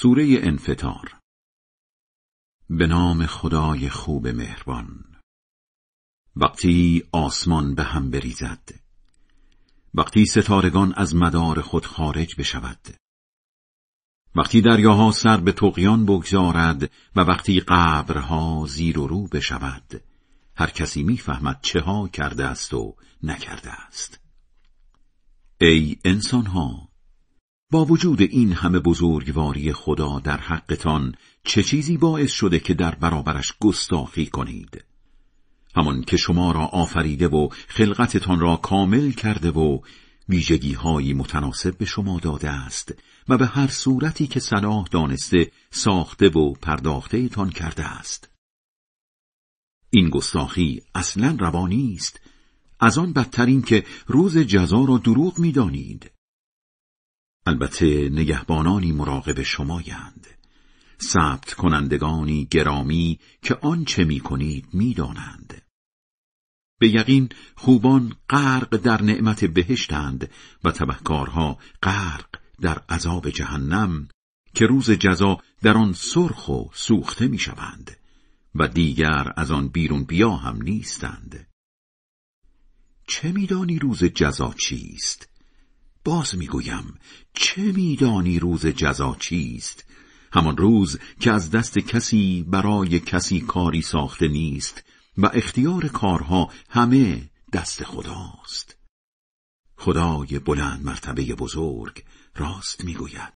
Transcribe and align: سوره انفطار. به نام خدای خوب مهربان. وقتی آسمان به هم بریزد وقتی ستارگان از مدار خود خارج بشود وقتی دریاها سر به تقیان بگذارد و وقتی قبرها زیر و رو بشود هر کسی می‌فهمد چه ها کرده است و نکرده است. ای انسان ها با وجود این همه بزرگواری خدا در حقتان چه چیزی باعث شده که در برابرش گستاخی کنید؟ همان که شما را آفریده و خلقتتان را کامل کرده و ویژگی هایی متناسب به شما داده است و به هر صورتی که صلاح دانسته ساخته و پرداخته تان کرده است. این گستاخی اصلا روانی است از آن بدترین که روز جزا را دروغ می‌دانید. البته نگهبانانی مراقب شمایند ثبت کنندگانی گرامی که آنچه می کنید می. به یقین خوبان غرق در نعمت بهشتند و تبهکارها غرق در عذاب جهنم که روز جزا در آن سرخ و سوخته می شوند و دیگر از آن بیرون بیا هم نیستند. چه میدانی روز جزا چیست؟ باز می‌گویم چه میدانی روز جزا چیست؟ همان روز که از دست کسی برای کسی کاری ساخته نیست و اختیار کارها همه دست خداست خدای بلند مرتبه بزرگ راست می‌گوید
سوره 0.00 0.38
انفطار. 0.42 1.16
به 2.70 2.86
نام 2.86 3.26
خدای 3.26 3.88
خوب 3.88 4.28
مهربان. 4.28 5.04
وقتی 6.36 7.02
آسمان 7.12 7.74
به 7.74 7.82
هم 7.82 8.10
بریزد 8.10 8.68
وقتی 9.94 10.26
ستارگان 10.26 10.94
از 10.96 11.14
مدار 11.14 11.60
خود 11.60 11.86
خارج 11.86 12.34
بشود 12.38 12.96
وقتی 14.36 14.60
دریاها 14.60 15.10
سر 15.10 15.36
به 15.36 15.52
تقیان 15.52 16.06
بگذارد 16.06 16.90
و 17.16 17.20
وقتی 17.20 17.60
قبرها 17.60 18.66
زیر 18.68 18.98
و 18.98 19.06
رو 19.06 19.28
بشود 19.28 20.02
هر 20.56 20.70
کسی 20.70 21.02
می‌فهمد 21.02 21.60
چه 21.62 21.80
ها 21.80 22.08
کرده 22.08 22.44
است 22.44 22.74
و 22.74 22.96
نکرده 23.22 23.70
است. 23.70 24.20
ای 25.60 25.96
انسان 26.04 26.46
ها 26.46 26.87
با 27.70 27.84
وجود 27.84 28.22
این 28.22 28.52
همه 28.52 28.78
بزرگواری 28.78 29.72
خدا 29.72 30.18
در 30.18 30.36
حقتان 30.36 31.14
چه 31.44 31.62
چیزی 31.62 31.96
باعث 31.96 32.32
شده 32.32 32.60
که 32.60 32.74
در 32.74 32.94
برابرش 32.94 33.52
گستاخی 33.60 34.26
کنید؟ 34.26 34.84
همان 35.76 36.02
که 36.02 36.16
شما 36.16 36.52
را 36.52 36.66
آفریده 36.66 37.28
و 37.28 37.48
خلقتتان 37.68 38.40
را 38.40 38.56
کامل 38.56 39.10
کرده 39.10 39.50
و 39.50 39.78
ویژگی 40.28 40.72
هایی 40.72 41.14
متناسب 41.14 41.78
به 41.78 41.84
شما 41.84 42.20
داده 42.20 42.50
است 42.50 42.94
و 43.28 43.38
به 43.38 43.46
هر 43.46 43.66
صورتی 43.66 44.26
که 44.26 44.40
صلاح 44.40 44.86
دانسته 44.90 45.50
ساخته 45.70 46.28
و 46.28 46.52
پرداخته 46.52 47.28
تان 47.28 47.50
کرده 47.50 47.84
است. 47.84 48.30
این 49.90 50.08
گستاخی 50.08 50.82
اصلا 50.94 51.36
روانی 51.40 51.94
است 51.94 52.20
از 52.80 52.98
آن 52.98 53.12
بدترین 53.12 53.62
که 53.62 53.84
روز 54.06 54.38
جزا 54.38 54.84
را 54.84 54.98
دروغ 54.98 55.38
می‌دانید. 55.38 56.10
البته 57.48 58.08
نگهبانانی 58.08 58.92
مراقب 58.92 59.42
شمایند 59.42 60.26
ثبت 61.02 61.54
کنندگانی 61.54 62.48
گرامی 62.50 63.18
که 63.42 63.54
آنچه 63.54 64.04
می 64.04 64.20
کنید 64.20 64.66
می. 64.72 64.94
به 66.78 66.88
یقین 66.88 67.28
خوبان 67.54 68.16
غرق 68.30 68.76
در 68.76 69.02
نعمت 69.02 69.44
بهشتند 69.44 70.30
و 70.64 70.70
تبهکارها 70.70 71.58
غرق 71.82 72.26
در 72.60 72.82
عذاب 72.88 73.30
جهنم 73.30 74.08
که 74.54 74.66
روز 74.66 74.90
جزا 74.90 75.38
در 75.62 75.76
آن 75.76 75.92
سرخ 75.92 76.48
و 76.48 76.64
سوخته 76.72 77.28
می 77.28 77.38
شوند 77.38 77.96
و 78.54 78.68
دیگر 78.68 79.32
از 79.36 79.50
آن 79.50 79.68
بیرون 79.68 80.04
بیا 80.04 80.30
هم 80.30 80.62
نیستند. 80.62 81.46
چه 83.06 83.32
میدانی 83.32 83.78
روز 83.78 84.04
جزا 84.04 84.54
چیست؟ 84.58 85.37
باز 86.08 86.38
می‌گویم 86.38 86.98
چه 87.34 87.62
میدانی 87.62 88.38
روز 88.38 88.66
جزا 88.66 89.16
چیست؟ 89.20 89.84
همان 90.32 90.56
روز 90.56 90.98
که 91.20 91.32
از 91.32 91.50
دست 91.50 91.78
کسی 91.78 92.44
برای 92.48 93.00
کسی 93.00 93.40
کاری 93.40 93.82
ساخته 93.82 94.28
نیست 94.28 94.84
و 95.18 95.30
اختیار 95.34 95.88
کارها 95.88 96.50
همه 96.70 97.30
دست 97.52 97.84
خداست 97.84 98.76
خدای 99.76 100.38
بلند 100.38 100.84
مرتبه 100.84 101.34
بزرگ 101.34 102.04
راست 102.36 102.84
می‌گوید 102.84 103.20